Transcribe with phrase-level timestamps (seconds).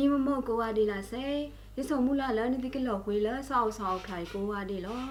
[0.00, 1.26] မိမမော့ကိုဝါဒီလာစေ
[1.76, 5.02] ရဆုံမူလာလန်ဒီကလော်ခွေလဆောက်ဆောက်ခိုင်ကိုဝါဒီလော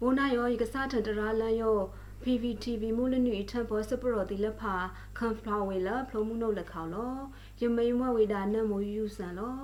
[0.00, 1.78] ဘိုနာယောဤကစားထန်တရာလန်ယော
[2.22, 4.74] PVTV မူလနွေထံဘောစပရော်တီလက်ဖာ
[5.18, 7.14] ခံဖလာဝေလဖလုံးမှုနုတ်လက်ခေါလော
[7.60, 9.60] ယမိန်မဝေဒါနတ်မူယူဆန်လော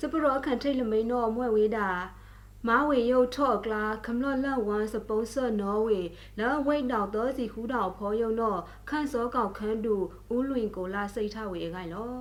[0.00, 1.88] စပရော်ခန်ထိတ်လမိန်တော့မွဲ့ဝေဒါ
[2.68, 6.00] မာဝေယုတ်ထော့ကလာခမလော့လတ်ဝမ်စပုံးဆတ်နော်ဝေ
[6.38, 9.94] လောဝိတ်တောက်သောစီခူးတောက်ဖောယုံတော့ခန့်စောကောက်ခန်းတူ
[10.34, 12.14] ဦးလွင်ကိုလာစိတ်ထဝေအခိုင်လော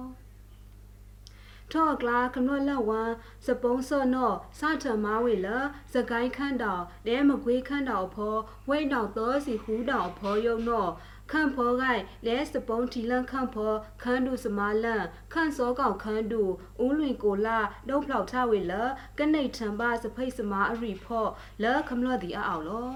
[1.73, 3.11] ထော့ကလာခမလော့လတ်ဝမ်
[3.45, 5.47] စပုံးဆတ်နော်စထမဝေလ
[5.93, 8.35] စကိုင်းခန့်တောက်တဲမကွေးခန့်တောက်ဖော
[8.67, 10.91] ဝိတ်တောက်သောစီခူးတောက်ဖောယုံတော့
[11.31, 16.43] ခန့်ဖောဂိုင်လဲစပုံးတီလန်ခန့်ဖောခန်းတူစမာလန်ခန့်စောကောက်ခန်းတူ
[16.83, 18.73] ဦးလွင်ကိုလာဒုတ်ဖောက်ထဝေလ
[19.17, 21.29] ကနေထံပါစဖိတ်စမာအရီဖော့
[21.63, 22.93] လဲခမလော့ဒီအအောင်လော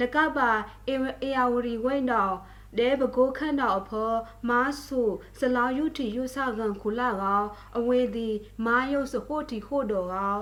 [0.00, 0.50] လကပါ
[0.88, 2.34] အေအေယာဝရီဝိန်တော်
[2.78, 4.16] တဲဘကိုခန့်တော်အဖော်
[4.48, 5.00] မားဆု
[5.38, 7.46] စလောင်ယုတီယုဆကန်ခုလာကောင်
[7.78, 8.34] အဝေသည်
[8.66, 10.40] မာယုတ်စဟိုတီဟိုတော်ကောင်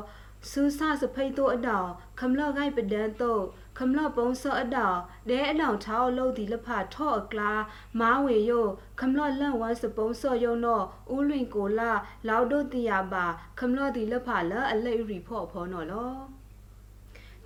[0.50, 1.88] စူးစစဖိတ်တို့အတောင်
[2.20, 3.42] ခမလော့ဂိုက်ပဒန်တော့
[3.78, 7.52] ခမလော့ပုံးစောအတောင်ဒဲအလောင်ချောင်းလို့ဒီလဖထော့အကလာ
[8.00, 8.66] မားဝေယို
[9.00, 11.92] ခမလော့လန့်ဝမ်းစပုံးစောယုံတော့ဦးလွင်ကိုလာ
[12.28, 13.26] လောက်တို့တီယာပါ
[13.58, 16.39] ခမလော့ဒီလဖလာအလိရီဖော့ဖော်နော်လော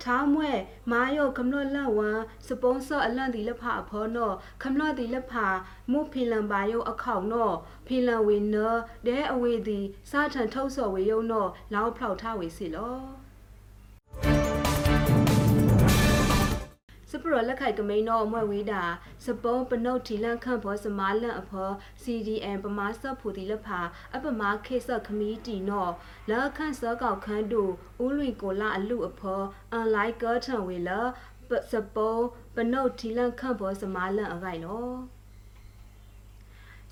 [0.05, 0.51] ထောင်းမွဲ
[0.91, 5.33] မာယိုခမလော့လန့်ဝမ်းစပုံးစောအလန့်ဒီလဖအဖော်နော်ခမလော့ဒီလဖ
[5.91, 7.55] မုဖီလန်ပါယိုအခေါင်နော်
[7.87, 8.55] ဖီလန်ဝေန
[9.05, 13.24] ဒဲအဝေဒီစာထန်ထုတ်စော်ဝေယုံနော်လောက်ဖောက်ထားဝေစီလော
[17.11, 18.83] စပရလက်ခိုက်ကမိန်တော့အမွဲဝေးတာ
[19.25, 21.69] စပုံးပနုတ်ထီလန့်ခန့်ဘောစမားလန့်အဖော
[22.03, 23.79] CDN ပမာဆော့ဖူတီလက်ဖာ
[24.15, 25.93] အပမာခေဆော့ခမီတီနော်
[26.29, 27.63] လက်ခန့်စောကောက်ခန်းတူ
[28.03, 30.89] ဦးလွင်ကိုလာအလူအဖောအန်လိုက်ကောထံဝေလ
[31.71, 32.23] စပုံး
[32.55, 34.95] ပနုတ်ထီလန့်ခန့်ဘောစမားလန့်အခိုင်နော်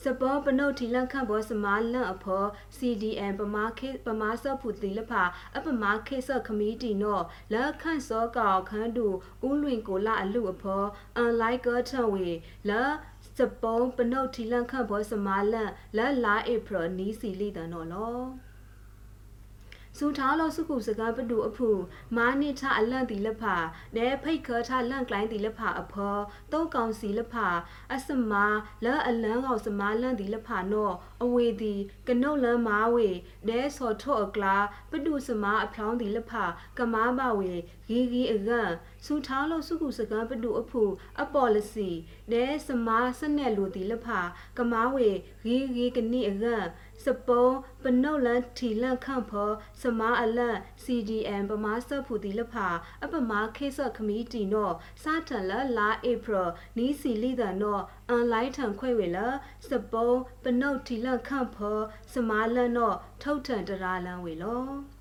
[0.03, 2.43] စပေါ်ပနုတ်ထီလန့်ခန့်ဘောစမားလန့်အဖော
[2.77, 5.23] CDN ပမာခေပမာဆော့ဖူတီလဖာ
[5.57, 7.21] အပမာခေဆော့ခမီတီနော
[7.53, 9.07] လက်ခန့်စောကောက်ခန်းတူ
[9.47, 10.83] ဦးလွင်ကိုလာအလူအဖော
[11.17, 12.29] အန်လိုက်ကောထံဝေ
[12.69, 12.91] လက်
[13.37, 18.19] စပုံးပနုတ်ထီလန့်ခန့်ဘောစမားလန့်လက်လာဧပြီနီးစီလိတန်နော်လော
[19.97, 21.69] စူထားလို့စုခုစကားပတူအဖူ
[22.15, 23.55] မာနိထအလန့်တီလက်ဖာ
[23.95, 26.17] နဲဖိတ်ခထလန့်ကလိုင်းတီလက်ဖာအဖော
[26.51, 27.47] တုတ်ကောင်စီလက်ဖာ
[27.93, 28.45] အစမာ
[28.85, 31.75] လဲအလန်းကောင်စမာလန့်တီလက်ဖာနော့အဝေတီ
[32.07, 33.09] ကနုတ်လန်းမာဝေ
[33.47, 34.55] နဲစော်ထော့အကလာ
[34.91, 36.43] ပတူစမာအဖလောင်းတီလက်ဖာ
[36.77, 37.51] ကမားပါဝေ
[37.87, 38.71] ဂီဂီအကန့်
[39.05, 40.83] စူထားလို့စုခုစကားပတူအဖူ
[41.21, 41.89] အပေါ်လစီ
[42.31, 44.19] နဲစမာစနဲ့လူတီလက်ဖာ
[44.57, 45.09] ကမားဝေ
[45.43, 46.65] ဂီဂီကနိအကန့်
[47.03, 52.67] စပုံးပနုတ်လန်ထီလန့်ခန့်ဖောစမားအလန့် CDM ပမာစဖူတီလဖာ
[53.03, 56.43] အပမာခေဆခမီတီနော့စာတန်လလာဧပြီ
[56.77, 59.19] နီးစီလိဒနော့အန်လိုက်ထန်ခွဲဝေလ
[59.69, 61.79] စပုံးပနုတ်ထီလန့်ခန့်ဖော
[62.13, 64.92] စမားလန့်နော့ထုတ်ထန်တရာလန်းဝေလော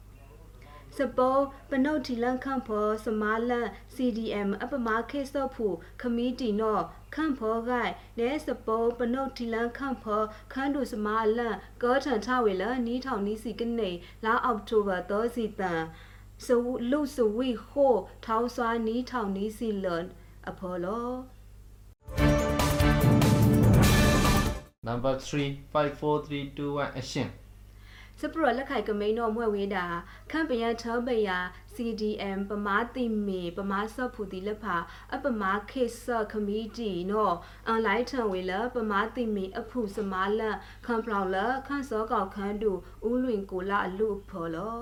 [0.97, 5.67] စပေါ်ပနုတ်တီလန်ခန့်ဖောစမာလန် CDM အပမာခေဆော့ဖူ
[6.01, 13.91] ခမီတီနော့ခန့်ဖောဂိုင်နဲစပေါ်ပနုတ်တီလန်ခန့်ဖောခန်းတူစမာလန်ကောထန်ထဝေလနီးထောင်နီးစီကနေ
[14.25, 15.83] လာအောက်တိုဘာသောစီတန်
[16.45, 17.95] စဝလူစဝီဟို
[18.25, 20.07] ထောင်းစွာနီးထောင်နီးစီလန်
[20.49, 21.09] အဖော်လော
[24.89, 27.29] Number 3 5 4 3 2 1 action
[28.25, 29.87] စပရလက်ခိုက်ကမိန်တော့မွဲ့ဝေးတာ
[30.31, 31.39] ခန့်ပယံချောပယာ
[31.75, 34.77] CDM ပမာတိမေပမာဆော့ဖူတီလက်ဖာ
[35.15, 37.37] အပမာခေဆော့ခမီတီနော်
[37.69, 40.57] အန်လိုက်ထံဝေလပမာတိမေအဖုစမာလန်
[40.87, 42.73] ခန့်ပလောင်လခန့်စောကောက်ခန်းတူ
[43.09, 44.79] ဦးလွင်ကိုလာအလူဖော်လော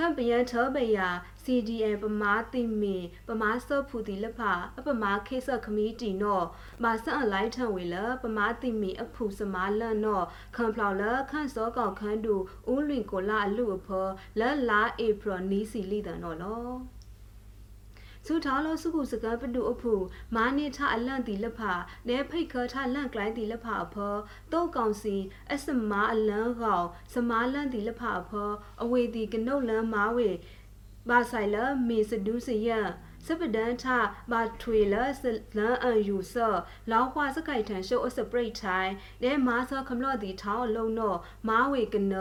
[0.00, 1.08] ခန့်ပယံချောပယာ
[1.42, 2.96] CDN ပမာတိမေ
[3.28, 6.46] ပမာဆော့ဖူတီလက်ဖာအပမာခေဆော့ခမီတီနော်
[6.82, 10.26] မာဆန်အလိုက်ထံဝေလပမာတိမေအဖုစမာလန်နော်
[10.56, 12.34] ခန့်ပလောင်လခန့်စောကောက်ခန်းတူ
[12.72, 16.68] ဦးလွင်ကိုလာအလူဖော်လက်လာဧပြီနီးစီလိတန်နော်လော
[18.30, 19.94] စူထားလို့စုခုစကားပတူအဖူ
[20.34, 21.72] မာနိထအလန့်တီလက်ဖာ
[22.08, 24.14] နဲဖိတ်ခထလန့်ကလိုင်းတီလက်ဖာအဖော
[24.52, 25.16] တောက်ကောင်စီ
[25.52, 28.50] အစမာအလန်းကောင်စမာလန့်တီလက်ဖာအဖော
[28.82, 30.30] အဝေတီကနုတ်လန်းမာဝေ
[31.08, 31.56] ဘာဆိုင်လ
[31.88, 32.68] မေစဒူးစယ
[33.28, 33.84] စပဒန်ထ
[34.30, 35.22] ဘာထွေလစ
[35.56, 36.54] လန်အန်ယူဆော
[36.90, 38.90] လောင်းခွာစကိုက်ထန်ရှုပ်အစပရိတ်ထိုင်
[39.22, 42.14] နဲမာဆောခမလော့တီထောင်းအလုံးတော့မာဝေကန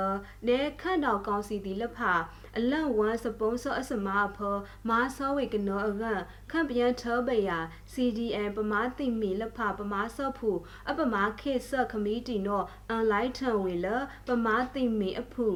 [0.48, 2.14] နဲခန့်တော်ကောင်စီတီလက်ဖာ
[2.58, 4.58] အလန့်ဝမ်စပုံးဆောအစမာဖော
[4.90, 6.04] မာဆောဝေကနောအက
[6.52, 7.58] ခန့်ပြန်ထောပယာ
[7.94, 10.52] CDN ပမာတိမီလက်ဖာပမာဆော့ဖူ
[10.90, 13.88] အပမာခေဆော့ခမီတီနောအန်လိုက်ထံဝေလ
[14.28, 15.48] ပမာတိမီအဖူ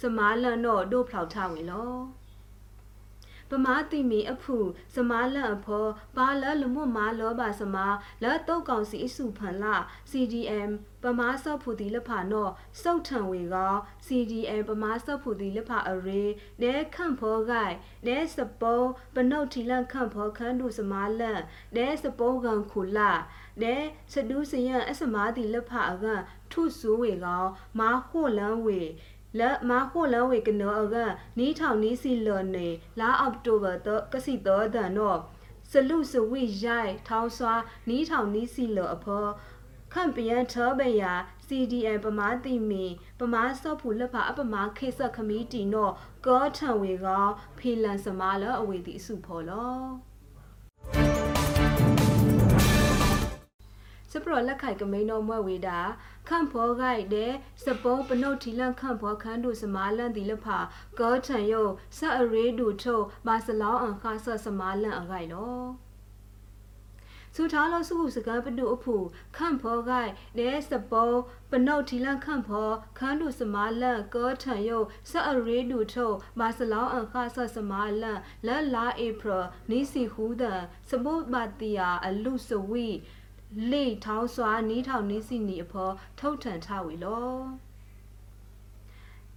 [0.00, 2.17] စမာလန်တော့တို့ဖောက်ထဝေလော
[3.50, 4.56] ပမာတိမီအဖု
[4.96, 5.84] စမာလန့်အဖော
[6.16, 7.86] ပါလလမွတ်မာလောပါစမာ
[8.22, 9.76] လတုတ်ကောင်စီအစုဖန်လာ
[10.10, 10.70] CDM
[11.02, 12.52] ပမာဆော့ဖူတီလဖာနော့
[12.82, 13.74] စုတ်ထံဝေကော
[14.06, 16.22] CDM ပမာဆော့ဖူတီလဖာအရေ
[16.62, 17.74] ဒဲခန့်ဖောဂိုင်
[18.06, 18.80] ဒဲစပုံ
[19.14, 21.42] ပနုတ်တီလန့်ခန့်ဖောခန်းဒုစမာလန့်
[21.76, 23.12] ဒဲစပုံကန်ခုလာ
[23.62, 23.76] ဒဲ
[24.12, 26.20] စဒူးစယံအစမာတီလဖာအကန်
[26.52, 27.44] ထုဆူဝေကော
[27.78, 28.80] မာဟိုလန်းဝေ
[29.38, 30.96] လက်မခုလဝေကနောအက
[31.38, 32.68] နီးထောင်နီးစီလော်နေ
[33.00, 35.18] လာအောက်တိုဘာတော့ကစီတော့ဒန်တော့
[35.70, 37.54] စလူစဝိရိုက်ထောင်းစွာ
[37.88, 39.26] နီးထောင်နီးစီလော်အဖော
[39.92, 41.12] ခန့်ပယံထောဘယာ
[41.46, 42.84] CDN ပမာတိမီ
[43.18, 45.92] ပမာဆော့ဖူလက်ဖာအပမာခေဆက်ခမီတီနော့
[46.26, 47.26] ကောထံဝေကော
[47.58, 50.07] ဖီလန်စမာလအဝေတိအစုဖော်လော
[54.12, 55.78] စပရလက်ခိုက်ကမိန်တော်မွဲဝေတာ
[56.28, 57.32] ခန့်ဖောဂိုက်တဲ့
[57.64, 60.58] စပုံပနုတ်ထီလန့်ခန့်ဖောခန်းတို့စမာလန့်တီလဖာ
[61.00, 61.62] ကောထံယု
[61.96, 65.88] ဆက်အရေးတို့ထုတ်မာစလောင်းအန်ခါဆစမာလန့်အဂိုက်လော
[67.34, 68.96] စုထားလို့စုခုစကားပတုအဖူ
[69.36, 71.08] ခန့်ဖောဂိုက်တဲ့စပုံ
[71.50, 72.68] ပနုတ်ထီလန့်ခန့်ဖော
[72.98, 74.78] ခန်းတို့စမာလန့်ကောထံယု
[75.10, 79.38] ဆက်အရေးတို့ထုတ်မာစလောင်းအန်ခါဆစမာလန့်လက်လာဧပြီ
[79.70, 82.88] နီစီဟူဒန်စပုတ်ပါတီယာအလူစဝီ
[83.70, 87.32] လေထောင်းစွာနီးထောင်နီးစီနီအဖော်ထုတ်ထန်ထဝီလော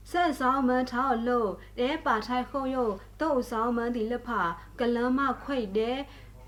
[0.09, 4.41] ဆက်ဆောင်မန်ထောင်းလို့တဲပါထိုင်ခုံယုတ်တုတ်ဆောင်မန်ဒီလက်ဖာ
[4.79, 5.99] ကလမ်းမခွိတ်တဲ့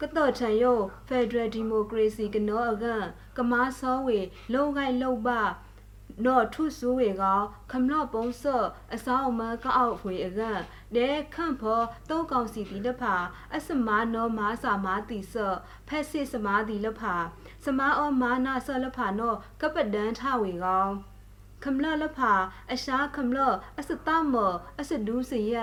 [0.01, 3.03] ကတော့ချန်ယုတ် Federal Democracy ကနောအကန်
[3.37, 4.19] ကမားစောဝေ
[4.53, 5.41] လုံခိုင်လုံပါ
[6.25, 7.23] နော်ထုဆူဝေက
[7.71, 10.59] ခမလော့ပုံဆော့အဆောင်မကအောက်ဖွေအကန်
[10.95, 13.15] ဒဲခန့်ဖောတောကောင်စီတီလဖာ
[13.55, 15.57] အစမာနောမာစာမာတီဆော့
[15.87, 17.15] ဖက်စစ်စမာတီလဖာ
[17.63, 20.91] စမာအောမာနာဆော့လဖာနောကပဒန်ထဝေကောင်
[21.63, 22.33] ခမလလဖာ
[22.71, 23.39] အရှာခမလ
[23.79, 24.35] အစတမ
[24.79, 25.55] အစဒူးစီယ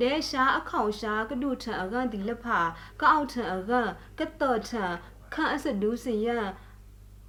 [0.00, 2.58] ဒဲရှာအခေါင်ရှာကဒုထံအကန်တီလဖာ
[3.00, 3.88] ကအောက်ထံအကန်
[4.18, 4.84] ကတော်ထံ
[5.34, 6.28] ခန့်အစဒူးစီယ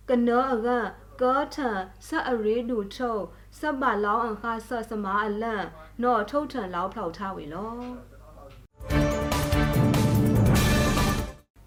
[0.09, 0.85] ကနောအကန်
[1.21, 1.69] ကောထံ
[2.07, 3.23] ဆအရေးဒူထုတ်
[3.59, 5.65] စပ်ပါလောင်းအခါဆစမာအလန့်
[6.03, 7.73] နော်ထုတ်ထံလောက်ဖောက်ထားဝေလော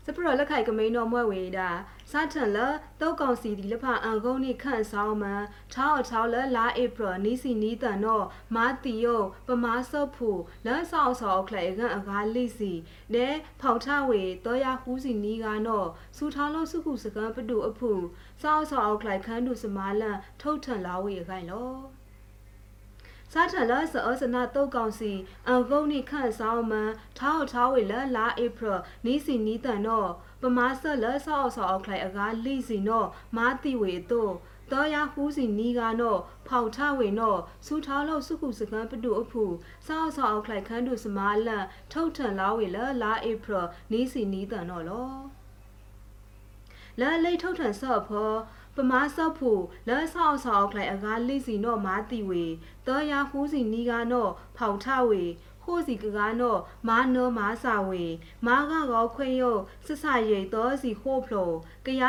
[0.06, 1.68] စပရလက်ခိုက်ကမိန်တော်မွဲဝေတာ
[2.10, 2.58] စထန်လ
[3.00, 5.42] တောက်ကောင်စီဒီလဖအန်ကုန်းနိခန့်ဆောင်မန်
[5.74, 10.30] ထောက်ထောက်လလာဧပြီနီစီနီတန်တော့မာတီယိုပမာဆော့ဖူ
[10.66, 12.72] လန်ဆောင်ဆောက်ခလေကန်အကားလိစီ
[13.14, 13.26] ဒဲ
[13.60, 17.90] ဖောက်ထဝေတောရဟူးစီနီကနော်စူထောင်းလို့စုခုစကန်ပတူအဖူ
[18.42, 22.01] စောက်ဆောက်ခလိုက်ခန်းတူစမာလန်ထုတ်ထန်လာဝေခိုင်လော
[23.34, 25.12] စာထလဆအစနာတုတ်ကောင်စီ
[25.46, 28.74] အန်ဂုံနိခန့်ဆောင်မန်ထောက်ထောက်ဝေလလာဧပြီ
[29.06, 34.34] နီစီနီတန်တော့ပမာဆက်လဆောက်ဆောက်ခလိုက်အကားလိစီနော်မာတိဝေတော့
[34.72, 39.44] တော်ရဟူးစီနီကနော့ဖောက်ထဝေနော့စူထားလို့စုခုစကန်ပတုအဖူ
[39.86, 43.60] စောက်ဆောက်ခလိုက်ခန်းတူစမာလန်ထုတ်ထန်လာဝေလလာဧပြီ
[43.92, 45.10] နီစီနီတန်တော့လော
[47.00, 48.30] လာလိတ်ထုတ်ထန်ဆော့ဖော
[48.76, 52.44] ပမာဆော့ဖို့လက်ဆောက်ဆောက်ခလိုက်အကားလိစီနော့မာတိဝေ
[52.86, 55.24] တော်ရဟူးစီနီကနော့ဖောက်ထဝေ
[55.62, 58.04] ဟိုစီကကားနော့မာနောမာစာဝေ
[58.46, 61.50] မာကကောခွေယုတ်ဆဆရိတ်တော်စီဟိုဖလို
[61.86, 62.02] ကရ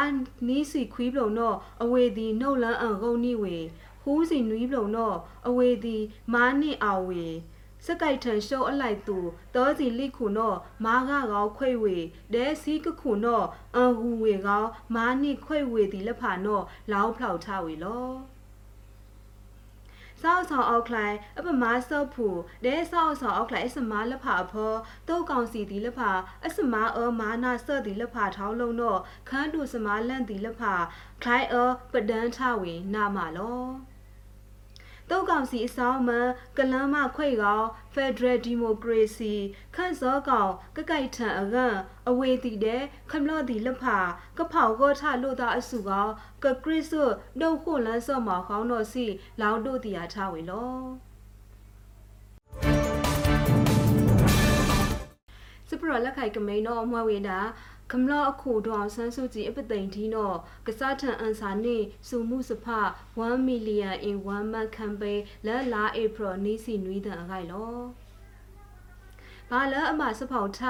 [0.47, 3.55] နီးစီခွီးဖလိုနော့အဝေဒီနှုတ်လန်းအန်ဂုံနိဝေ
[4.01, 5.17] ဟူးစီနွီးဖလိုနော့
[5.47, 5.97] အဝေဒီ
[6.33, 7.23] မာနိအာဝေ
[7.85, 9.17] စကိုက်ထန်ရှုံးအလိုက်သူ
[9.55, 10.53] တောစီလိခုနော
[10.85, 11.97] မာကကောခွေဝေ
[12.33, 13.43] ဒဲစီကခုနော
[13.75, 14.63] အန်ဟူဝေကော
[14.95, 18.07] မာနိခွေဝေဒီလက်ဖာနောလောင်းဖောက်ထဝေလော
[20.21, 22.27] စောက်ဆောင်အောက်ခလိုက်အပမာဆော့ဖူ
[22.65, 24.73] ဒဲစောက်ဆောင်အောက်ခလိုက်အစမာလက်ဖာဖော
[25.07, 26.11] တုတ်ကောင်စီဒီလက်ဖာ
[26.45, 30.73] အစမာအောမာနာဆော့ဒီလက်ဖာထောင်းလုံးတော့ခန်းတူစမာလန့်ဒီလက်ဖာ
[31.23, 33.63] ခလိုက်အောပဒန်းထဝေနာမလော
[35.09, 36.11] တုတ်ကောင်စီအဆောင်မ
[36.57, 39.35] ကလမ်းမခွေကောင် Federal Democracy
[39.75, 41.75] ခန့်စောကောင်ကကိုက်ထန်အကန်
[42.09, 43.97] အဝေတီတဲ့ခမလော့တီလက်ဖာ
[44.37, 46.11] ကဖောက်ကောထလို့တာအစုကောင်
[46.43, 47.03] ကခရစ်ဆု
[47.39, 49.05] ဒုတ်ခွန်လန်းစော့မောင်ခေါင်းတော်စီ
[49.41, 50.73] လောင်တို့တီယာထားဝေလော
[55.69, 57.39] စပရလက်ခိုက်ကမိန်တော့အမွှဝေတာ
[57.95, 62.65] ကမလအခုတော်ဆန်းစုကြည်အပသိန်တီနော်ကစားထန်အန်စာနေစုမှုစဖ
[63.17, 67.77] 1 million in 1 month campaign လာလာ April နီးစီနွီးတန်အခိုင်လော
[69.49, 70.61] ဘာလအမစဖောက်ထ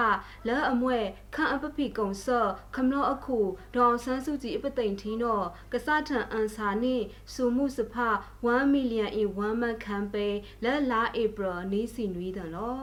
[0.47, 0.99] လဲအမွဲ
[1.35, 3.39] ခန့်အပပိကုံဆော့ခမလောအခု
[3.75, 6.95] ဒေါန်ဆန်းစုကြည်အပသိန်ထီနော်ကစားထန်အန်စာနေ
[7.33, 7.95] စုမှုစဖ
[8.39, 12.79] 1 million in 1 month campaign လဲလာ April နီးစီနွီးတန်လော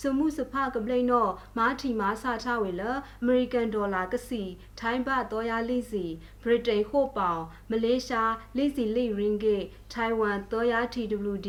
[0.00, 4.42] စမှုစဖကပလိနောမာထီမာစာချဝေလအမေရိကန်ဒေါ်လာကစီ
[4.78, 6.04] ထိုင်းဘတ်တော်ရလိစီ
[6.42, 9.56] ဗြိတိန်ဟိုပေါင်မလေးရှားလိစီလိရင်ဂေ
[9.92, 11.48] ထိုင်ဝမ်တော်ရ TWD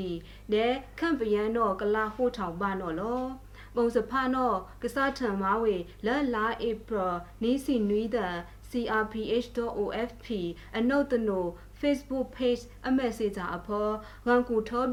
[0.51, 3.23] နဲ့ခန့်ပယန်တော့ကလာဟိုထောင်ပါနော်လော
[3.75, 5.75] ပုံစဖာနောကစားထံမာဝေ
[6.05, 7.07] လဲလာဧပြီ
[7.41, 8.35] နီးစီနွီးတန်
[8.69, 10.27] crph.ofp
[10.77, 11.45] အနုတ်တနို
[11.85, 13.93] Facebook page အမက်ဆေဂျာအဖော်
[14.27, 14.85] ငန်ကူထော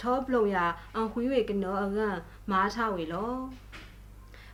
[0.00, 0.66] ထောဘလုံယာ
[0.98, 2.16] အခွေးဝေကနောအငန်
[2.50, 3.34] မားထားဝေလော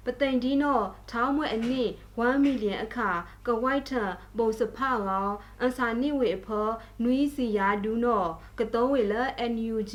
[0.04, 3.10] ပသိန်ဒီနောထောင်းမွဲ့အနည်း1မီလီယံအခါ
[3.46, 4.02] ကဝိုက်ထံ
[4.38, 6.72] ပုံစဖကောအန်စာနိဝေအဖော်
[7.02, 8.24] နွီးစီယာဒူနော
[8.58, 9.14] ကတောဝေလ
[9.52, 9.94] NUG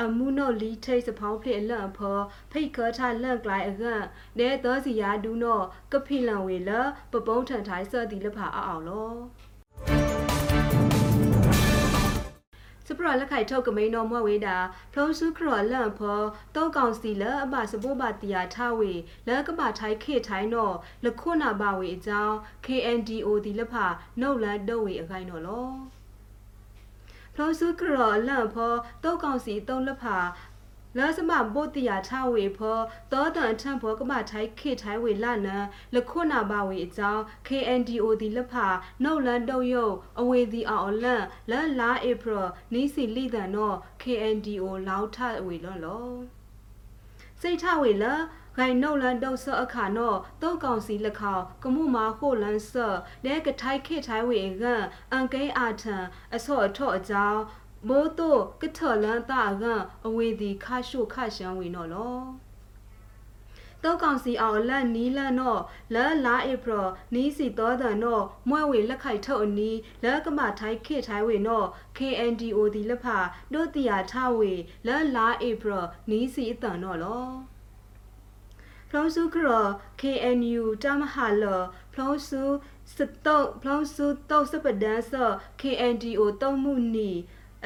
[0.00, 4.04] အမှုနောလီထိတ်စဖောင်းဖလအလန့်အဖော်ဖိတ်ခေါ်ထလန့်ကလိုက်အကန့်
[4.38, 5.60] နဲသောစီယာဒူနော
[5.92, 6.70] ကဖိလန်ဝေလ
[7.12, 9.12] ပပုံးထန်ထိုင်းဆော့တီလဖာအောင်လော
[12.98, 14.56] ပရလက်ခိုက်ထုတ်ကမိန်တော်မွဲ့ဝေးတာ
[14.92, 16.20] ဖလုံးစုခရော်လန့်ဖော
[16.54, 18.92] တောက်ကောင်စီလအပစပိုးပါတီယာထဝေ
[19.28, 22.34] လက်ကပထိုင်းခေထိုင်းတော့လခွနာပါဝေအကြောင်း
[22.66, 23.86] KNDO ဒီလက်ဖာ
[24.20, 25.68] နှုတ်လန်တော့ဝေအခိုင်တော့လော
[27.34, 28.74] ဖလုံးစုခရော်လန့်ဖော
[29.04, 30.16] တောက်ကောင်စီတုံးလက်ဖာ
[30.98, 32.78] လာစမဘုတ်တရာထဝေဖော
[33.12, 35.56] တောတန်ထံဖောကမထိုင်းခေထိုင်းဝေလာနံ
[35.94, 38.66] လခွနာပါဝေအကြောင်း KNDO ဒီလက်ဖာ
[39.02, 39.88] နှုတ်လန်တုံယုံ
[40.20, 42.40] အဝေဒီအောင်လန့်လန်လာဧပြီ
[42.72, 46.08] နီးစီလိတန်တော့ KNDO လောက်ထဝေလောလော
[47.40, 48.14] စိတ်ထဝေလာ
[48.56, 54.64] ဂိုင်နှုတ်လန်တုတ်ဆော့အခါနော့တောက်ကောင်စီလက်ခေါကမှုမာခိုလန်ဆော့လဲကထိုက်ခေထိုင်ဝေက
[55.12, 55.96] အန်ကိအာထံ
[56.34, 57.40] အဆော့အထော့အကြောင်း
[57.88, 59.64] မိုးတို့ကထလန်တာက
[60.06, 62.18] အဝေဒီခါရှုခရှန်ဝေနော်လော
[63.82, 65.60] တောက်ကောင်စီအောင်လက်နီးလက်နော်
[65.94, 66.80] လက်လာဧပြီ
[67.14, 71.66] နီးစီတော်တဲ့နော်မွဲဝေလက်ခိုက်ထုတ်အနီးလက်ကမထိုင်းခေထိုင်းဝေနော်
[71.96, 73.18] KNDO ဒီလက်ဖာ
[73.52, 74.52] တို့တီယာထဝေ
[74.86, 75.78] လက်လာဧပြီ
[76.10, 77.26] နီးစီအတန်နော်လော
[78.88, 79.48] ဖလုံးစုခရ
[80.00, 81.44] KNU တမဟာလ
[81.92, 82.42] ဖလုံးစု
[82.94, 85.12] စတုတ်ဖလုံးစုတုတ်စပဒန်ဆ
[85.60, 87.10] KNDO တုံးမှုနီ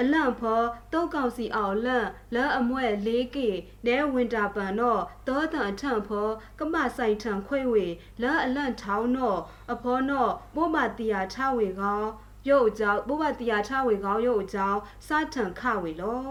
[0.00, 3.50] အလန့်ဖောတုတ်ကောင်စီအောင်လန့်လက်အမွဲလေးကေ
[3.86, 6.28] နဲဝင်တာပန်တော့တောတန်အထန့်ဖော
[6.58, 7.86] ကမဆိုင်ထံခွေဝေ
[8.22, 9.40] လက်အလန့်ထောင်းတော့
[9.72, 12.10] အဖောတော့ပိုးမတီယာထဝေကောင်း
[12.48, 16.24] ရုပ်အကြောင်းပိုးမတီယာထဝေကောင်းရုပ်အကြောင်းစထန်ခဝေလော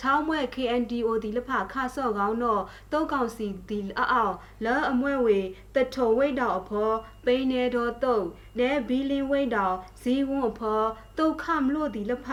[0.00, 2.62] ထောင်းမွဲ KNDO ဒီလဖခါဆော့ကောင်းတော့
[2.92, 4.34] တုတ်ကောင်စီဒီအောက်
[4.64, 5.38] လောအမွဲဝေ
[5.74, 6.90] တထုံဝိတ်တော်အဖော
[7.24, 8.26] ပိန်းနေတော်တုတ်
[8.58, 10.82] နဲဘီလင်းဝိတ်တော်ဇီဝွန်အဖော
[11.18, 12.26] တုတ်ခမလို့ဒီလဖ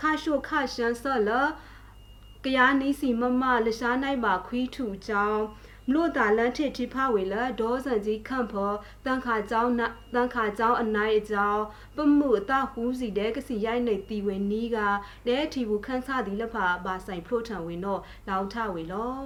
[0.00, 1.30] ခါရှုခရှန်ဆော့လ
[2.44, 5.42] ကယာနီစီမမလရှားနိုင်ပါခွီးထူချောင်း
[5.89, 8.71] မလို့တာလန်ထစ်တိဖဝေလဒေါ်စန်ကြီးခန့်ဖော
[9.05, 9.63] တန်ခါเจ้า
[10.15, 11.63] တန်ခါเจ้าအနိုင်အကြောင်း
[11.95, 14.77] ပမှုအတဟူးစီတဲ့ကစီရိုက်နေတီဝေနီးက
[15.27, 19.17] တဲထီဘူးခန်းစားဒီလက်ဖာဘာဆိုင်ဖလို့ထံဝင်တော့လောင်ထဝေလော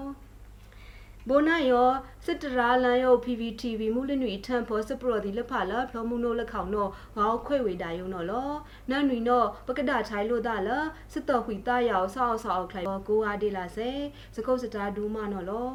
[1.29, 1.89] ဘိုနာယော
[2.25, 8.49] စစ်တရာလန်ယော PPTV မူလနွေထံဖောစပရော်ဒီလက်ဖာလာဖလောမှုနိုလက်ခေါင်တော့ဝေါခွေဝေတာယုံတော့လော
[8.89, 10.79] နန်နွေတော့ပကဒထိုင်လို့တာလာ
[11.13, 13.89] စစ်တော်ခွေတာယောဆောက်ဆောက်ခလိုက်ကိုအားဒေလာစေ
[14.35, 15.71] စကုတ်စတာဒူးမနော်လော